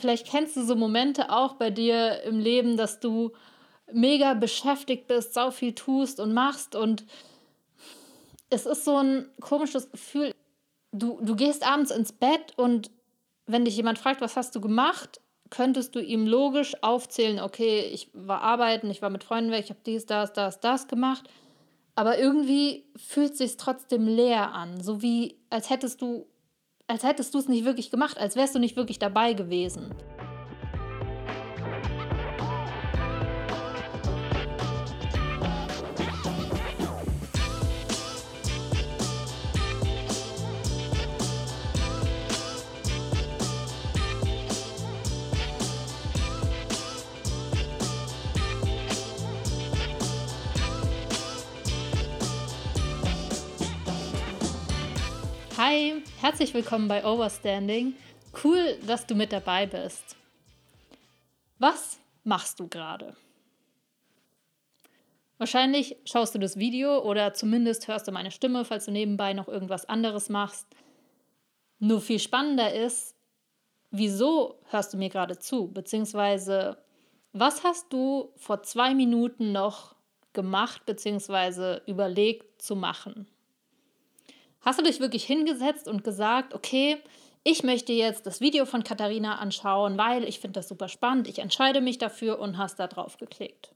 [0.00, 3.32] Vielleicht kennst du so Momente auch bei dir im Leben, dass du
[3.92, 7.04] mega beschäftigt bist, sau viel tust und machst und
[8.48, 10.32] es ist so ein komisches Gefühl.
[10.92, 12.90] Du, du gehst abends ins Bett und
[13.46, 18.08] wenn dich jemand fragt, was hast du gemacht, könntest du ihm logisch aufzählen, okay, ich
[18.12, 21.28] war arbeiten, ich war mit Freunden weg, ich habe dies, das, das, das gemacht.
[21.96, 26.26] Aber irgendwie fühlt es sich trotzdem leer an, so wie als hättest du
[26.88, 29.94] als hättest du es nicht wirklich gemacht, als wärst du nicht wirklich dabei gewesen.
[55.58, 57.96] Hi, herzlich willkommen bei Overstanding.
[58.44, 60.14] Cool, dass du mit dabei bist.
[61.58, 63.16] Was machst du gerade?
[65.36, 69.48] Wahrscheinlich schaust du das Video oder zumindest hörst du meine Stimme, falls du nebenbei noch
[69.48, 70.68] irgendwas anderes machst.
[71.80, 73.16] Nur viel spannender ist,
[73.90, 75.72] wieso hörst du mir gerade zu?
[75.72, 76.78] Beziehungsweise,
[77.32, 79.96] was hast du vor zwei Minuten noch
[80.34, 81.80] gemacht bzw.
[81.90, 83.26] überlegt zu machen?
[84.60, 86.98] Hast du dich wirklich hingesetzt und gesagt, okay,
[87.44, 91.38] ich möchte jetzt das Video von Katharina anschauen, weil ich finde das super spannend, ich
[91.38, 93.74] entscheide mich dafür und hast da drauf geklickt?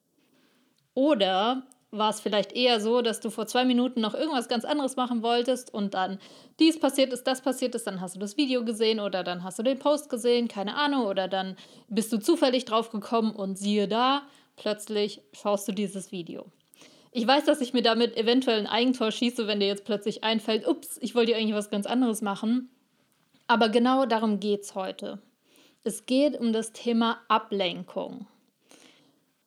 [0.94, 4.97] Oder war es vielleicht eher so, dass du vor zwei Minuten noch irgendwas ganz anderes
[4.97, 6.19] machen wolltest und dann
[6.58, 9.58] dies passiert ist, das passiert ist, dann hast du das Video gesehen oder dann hast
[9.58, 11.56] du den Post gesehen, keine Ahnung, oder dann
[11.88, 14.22] bist du zufällig drauf gekommen und siehe da,
[14.56, 16.47] plötzlich schaust du dieses Video.
[17.15, 20.67] Ich weiß, dass ich mir damit eventuell ein Eigentor schieße, wenn dir jetzt plötzlich einfällt,
[20.67, 22.71] ups, ich wollte eigentlich was ganz anderes machen.
[23.47, 25.21] Aber genau darum geht es heute.
[25.85, 28.27] Es geht um das Thema Ablenkung.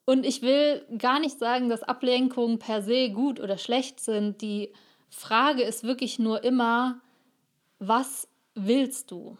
[0.05, 4.41] Und ich will gar nicht sagen, dass Ablenkungen per se gut oder schlecht sind.
[4.41, 4.71] Die
[5.09, 7.01] Frage ist wirklich nur immer,
[7.79, 9.37] was willst du?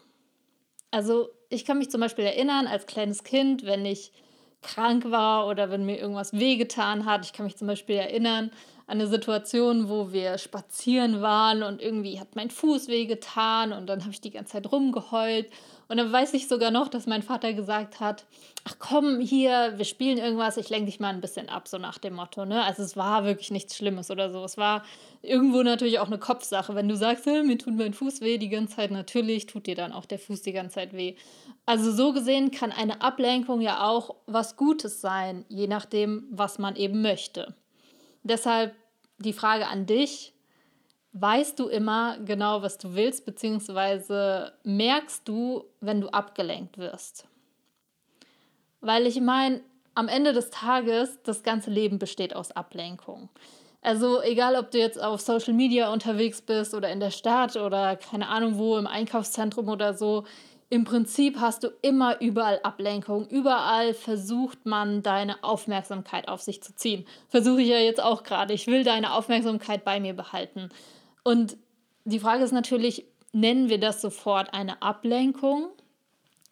[0.90, 4.12] Also ich kann mich zum Beispiel erinnern, als kleines Kind, wenn ich
[4.62, 7.26] krank war oder wenn mir irgendwas wehgetan hat.
[7.26, 8.52] Ich kann mich zum Beispiel erinnern
[8.88, 14.12] eine Situation, wo wir spazieren waren und irgendwie hat mein Fuß wehgetan und dann habe
[14.12, 15.50] ich die ganze Zeit rumgeheult.
[15.88, 18.26] Und dann weiß ich sogar noch, dass mein Vater gesagt hat,
[18.64, 21.98] ach komm hier, wir spielen irgendwas, ich lenke dich mal ein bisschen ab, so nach
[22.00, 22.46] dem Motto.
[22.46, 22.64] Ne?
[22.64, 24.44] Also es war wirklich nichts Schlimmes oder so.
[24.44, 24.84] Es war
[25.22, 26.74] irgendwo natürlich auch eine Kopfsache.
[26.74, 29.94] Wenn du sagst, mir tut mein Fuß weh die ganze Zeit, natürlich tut dir dann
[29.94, 31.16] auch der Fuß die ganze Zeit weh.
[31.68, 36.76] Also so gesehen kann eine Ablenkung ja auch was Gutes sein, je nachdem, was man
[36.76, 37.56] eben möchte.
[38.26, 38.76] Deshalb
[39.20, 40.34] die Frage an dich,
[41.14, 47.28] weißt du immer genau, was du willst, beziehungsweise merkst du, wenn du abgelenkt wirst?
[48.82, 49.62] Weil ich meine,
[49.94, 53.30] am Ende des Tages, das ganze Leben besteht aus Ablenkung.
[53.82, 57.96] Also egal, ob du jetzt auf Social Media unterwegs bist oder in der Stadt oder
[57.96, 60.26] keine Ahnung wo, im Einkaufszentrum oder so,
[60.70, 63.28] im Prinzip hast du immer überall Ablenkung.
[63.28, 67.06] Überall versucht man deine Aufmerksamkeit auf sich zu ziehen.
[67.30, 68.54] Versuche ich ja jetzt auch gerade.
[68.54, 70.70] Ich will deine Aufmerksamkeit bei mir behalten.
[71.24, 71.58] Und
[72.04, 75.70] die Frage ist natürlich, nennen wir das sofort eine Ablenkung?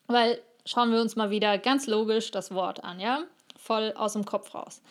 [0.08, 3.24] Weil schauen wir uns mal wieder ganz logisch das Wort an, ja?
[3.58, 4.82] Voll aus dem Kopf raus.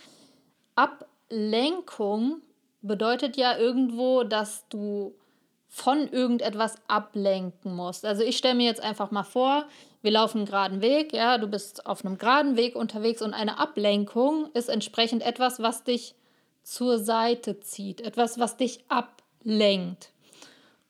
[0.74, 2.42] Ablenkung
[2.80, 5.14] bedeutet ja irgendwo, dass du
[5.74, 8.04] von irgendetwas ablenken musst.
[8.04, 9.64] Also ich stelle mir jetzt einfach mal vor,
[10.02, 13.58] wir laufen einen geraden Weg, ja, du bist auf einem geraden Weg unterwegs und eine
[13.58, 16.14] Ablenkung ist entsprechend etwas, was dich
[16.62, 20.10] zur Seite zieht, etwas, was dich ablenkt.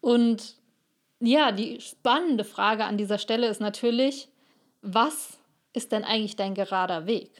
[0.00, 0.56] Und
[1.20, 4.28] ja, die spannende Frage an dieser Stelle ist natürlich,
[4.82, 5.38] was
[5.72, 7.30] ist denn eigentlich dein gerader Weg?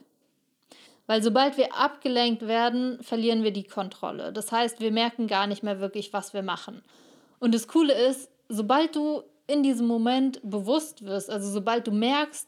[1.09, 4.33] Weil sobald wir abgelenkt werden, verlieren wir die Kontrolle.
[4.33, 6.85] Das heißt, wir merken gar nicht mehr wirklich, was wir machen.
[7.43, 12.47] Und das Coole ist, sobald du in diesem Moment bewusst wirst, also sobald du merkst,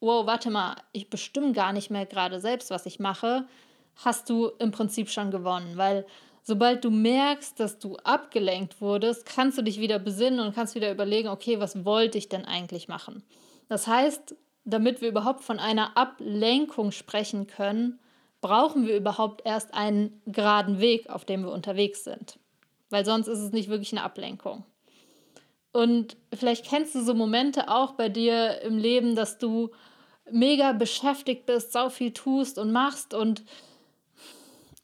[0.00, 3.48] wow, warte mal, ich bestimme gar nicht mehr gerade selbst, was ich mache,
[3.94, 6.04] hast du im Prinzip schon gewonnen, weil
[6.42, 10.92] sobald du merkst, dass du abgelenkt wurdest, kannst du dich wieder besinnen und kannst wieder
[10.92, 13.22] überlegen, okay, was wollte ich denn eigentlich machen?
[13.70, 14.36] Das heißt,
[14.66, 18.00] damit wir überhaupt von einer Ablenkung sprechen können,
[18.42, 22.38] brauchen wir überhaupt erst einen geraden Weg, auf dem wir unterwegs sind
[22.90, 24.64] weil sonst ist es nicht wirklich eine Ablenkung.
[25.72, 29.70] Und vielleicht kennst du so Momente auch bei dir im Leben, dass du
[30.30, 33.44] mega beschäftigt bist, sau viel tust und machst und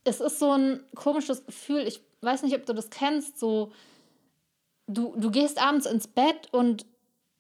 [0.05, 1.87] es ist so ein komisches Gefühl.
[1.87, 3.73] Ich weiß nicht, ob du das kennst, so
[4.87, 6.87] du, du gehst abends ins Bett und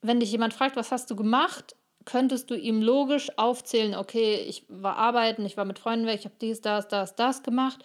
[0.01, 4.65] wenn dich jemand fragt, was hast du gemacht, könntest du ihm logisch aufzählen, okay, ich
[4.69, 7.85] war arbeiten, ich war mit Freunden weg, ich habe dies, das, das, das gemacht.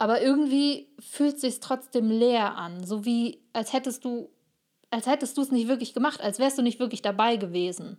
[0.00, 4.30] Aber irgendwie fühlt es sich trotzdem leer an, so wie als hättest du
[4.90, 7.98] als hättest du es nicht wirklich gemacht, als wärst du nicht wirklich dabei gewesen.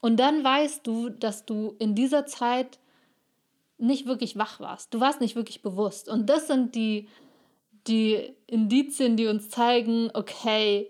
[0.00, 2.78] Und dann weißt du, dass du in dieser Zeit
[3.78, 4.94] nicht wirklich wach warst.
[4.94, 6.08] Du warst nicht wirklich bewusst.
[6.08, 7.08] Und das sind die,
[7.88, 10.88] die Indizien, die uns zeigen, okay,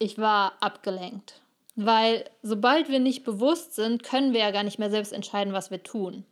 [0.00, 1.40] ich war abgelenkt.
[1.76, 5.70] Weil sobald wir nicht bewusst sind, können wir ja gar nicht mehr selbst entscheiden, was
[5.70, 6.24] wir tun.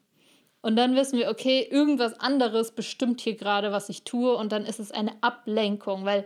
[0.61, 4.35] Und dann wissen wir, okay, irgendwas anderes bestimmt hier gerade, was ich tue.
[4.35, 6.25] Und dann ist es eine Ablenkung, weil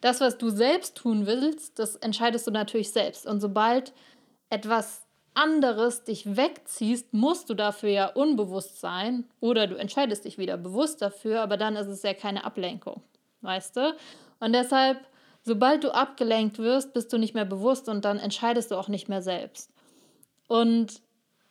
[0.00, 3.26] das, was du selbst tun willst, das entscheidest du natürlich selbst.
[3.26, 3.92] Und sobald
[4.50, 5.02] etwas
[5.34, 11.00] anderes dich wegziehst, musst du dafür ja unbewusst sein oder du entscheidest dich wieder bewusst
[11.00, 13.02] dafür, aber dann ist es ja keine Ablenkung,
[13.40, 13.96] weißt du?
[14.40, 14.98] Und deshalb,
[15.42, 19.08] sobald du abgelenkt wirst, bist du nicht mehr bewusst und dann entscheidest du auch nicht
[19.08, 19.70] mehr selbst.
[20.48, 21.00] Und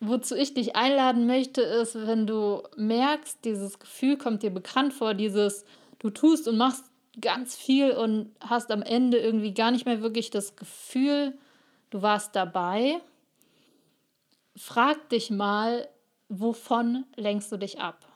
[0.02, 5.14] wozu ich dich einladen möchte, ist, wenn du merkst, dieses Gefühl kommt dir bekannt vor,
[5.14, 5.64] dieses
[6.00, 6.86] du tust und machst
[7.22, 11.38] ganz viel und hast am Ende irgendwie gar nicht mehr wirklich das Gefühl,
[11.92, 13.00] du warst dabei,
[14.56, 15.88] frag dich mal,
[16.30, 18.08] wovon lenkst du dich ab?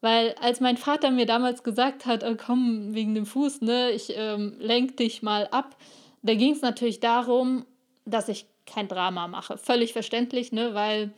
[0.00, 4.12] Weil als mein Vater mir damals gesagt hat, oh, komm, wegen dem Fuß, ne, ich
[4.16, 5.76] ähm, lenk dich mal ab,
[6.22, 7.64] da ging es natürlich darum,
[8.04, 9.58] dass ich kein Drama mache.
[9.58, 11.12] Völlig verständlich, ne, weil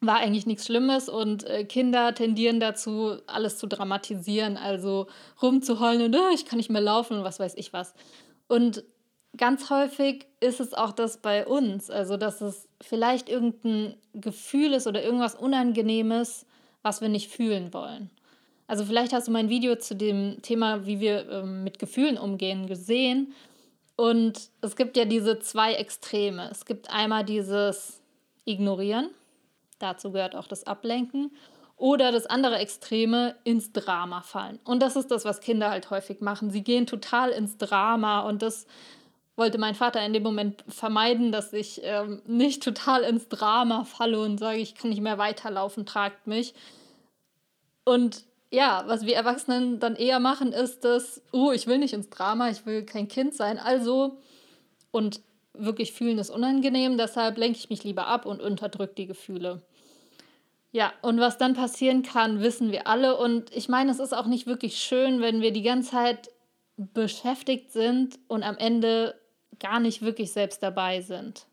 [0.00, 5.06] war eigentlich nichts Schlimmes und äh, Kinder tendieren dazu, alles zu dramatisieren, also
[5.42, 7.94] rumzuheulen und oh, ich kann nicht mehr laufen und was weiß ich was.
[8.48, 8.82] Und
[9.36, 14.86] ganz häufig ist es auch das bei uns, also dass es vielleicht irgendein Gefühl ist
[14.86, 16.46] oder irgendwas Unangenehmes,
[16.82, 18.10] was wir nicht fühlen wollen.
[18.66, 22.66] Also vielleicht hast du mein Video zu dem Thema, wie wir ähm, mit Gefühlen umgehen,
[22.66, 23.34] gesehen.
[24.00, 26.48] Und es gibt ja diese zwei Extreme.
[26.50, 28.00] Es gibt einmal dieses
[28.46, 29.10] Ignorieren
[29.80, 31.32] Dazu gehört auch das Ablenken.
[31.76, 34.60] Oder das andere Extreme, ins Drama fallen.
[34.64, 36.50] Und das ist das, was Kinder halt häufig machen.
[36.50, 38.66] Sie gehen total ins Drama und das
[39.34, 44.20] wollte mein Vater in dem Moment vermeiden, dass ich ähm, nicht total ins Drama falle
[44.20, 46.52] und sage, ich kann nicht mehr weiterlaufen, tragt mich.
[47.84, 52.10] Und ja, was wir Erwachsenen dann eher machen, ist das, oh, ich will nicht ins
[52.10, 53.58] Drama, ich will kein Kind sein.
[53.58, 54.18] Also,
[54.90, 55.20] und
[55.54, 59.62] wirklich fühlen ist unangenehm, deshalb lenke ich mich lieber ab und unterdrücke die Gefühle.
[60.72, 63.16] Ja, und was dann passieren kann, wissen wir alle.
[63.16, 66.30] Und ich meine, es ist auch nicht wirklich schön, wenn wir die ganze Zeit
[66.76, 69.20] beschäftigt sind und am Ende
[69.58, 71.46] gar nicht wirklich selbst dabei sind.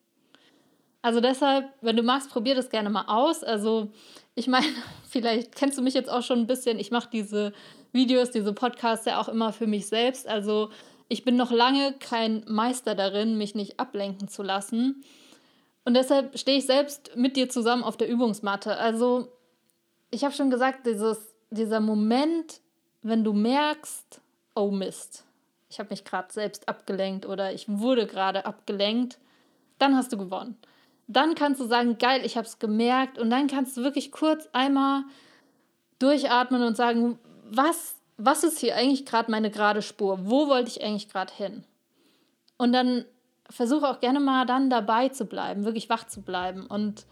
[1.01, 3.43] Also deshalb, wenn du magst, probier das gerne mal aus.
[3.43, 3.91] Also
[4.35, 4.67] ich meine,
[5.09, 6.79] vielleicht kennst du mich jetzt auch schon ein bisschen.
[6.79, 7.53] Ich mache diese
[7.91, 10.27] Videos, diese Podcasts ja auch immer für mich selbst.
[10.27, 10.69] Also
[11.09, 15.03] ich bin noch lange kein Meister darin, mich nicht ablenken zu lassen.
[15.85, 18.77] Und deshalb stehe ich selbst mit dir zusammen auf der Übungsmatte.
[18.77, 19.31] Also,
[20.11, 22.59] ich habe schon gesagt, dieses, dieser Moment,
[23.03, 24.19] wenn du merkst,
[24.53, 25.23] oh Mist,
[25.69, 29.17] ich habe mich gerade selbst abgelenkt oder ich wurde gerade abgelenkt,
[29.79, 30.57] dann hast du gewonnen.
[31.07, 33.17] Dann kannst du sagen, geil, ich habe es gemerkt.
[33.17, 35.03] Und dann kannst du wirklich kurz einmal
[35.99, 37.17] durchatmen und sagen,
[37.49, 40.19] was, was ist hier eigentlich gerade meine gerade Spur?
[40.23, 41.63] Wo wollte ich eigentlich gerade hin?
[42.57, 43.05] Und dann
[43.49, 46.65] versuche auch gerne mal dann dabei zu bleiben, wirklich wach zu bleiben.
[46.65, 47.05] Und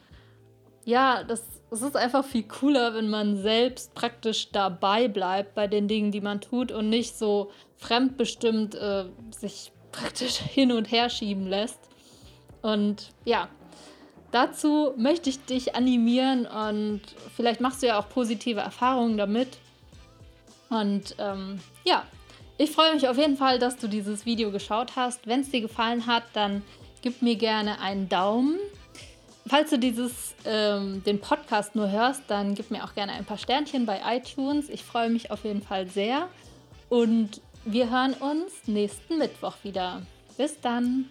[0.83, 5.87] ja, das, das ist einfach viel cooler, wenn man selbst praktisch dabei bleibt bei den
[5.87, 11.47] Dingen, die man tut und nicht so fremdbestimmt äh, sich praktisch hin und her schieben
[11.47, 11.79] lässt.
[12.61, 13.47] Und ja,
[14.35, 17.01] dazu möchte ich dich animieren und
[17.35, 19.47] vielleicht machst du ja auch positive Erfahrungen damit.
[20.69, 22.03] Und ähm, ja,
[22.57, 25.25] ich freue mich auf jeden Fall, dass du dieses Video geschaut hast.
[25.25, 26.63] Wenn es dir gefallen hat, dann
[27.01, 28.59] gib mir gerne einen Daumen.
[29.47, 33.37] Falls du dieses, ähm, den Podcast nur hörst, dann gib mir auch gerne ein paar
[33.37, 34.69] Sternchen bei iTunes.
[34.69, 36.27] Ich freue mich auf jeden Fall sehr.
[36.89, 40.01] Und wir hören uns nächsten Mittwoch wieder.
[40.37, 41.05] Bis dann.